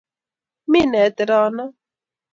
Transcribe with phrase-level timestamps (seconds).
[0.71, 1.65] Mi nee tero no?